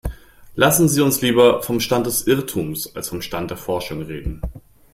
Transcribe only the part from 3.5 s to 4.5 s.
der Forschung reden.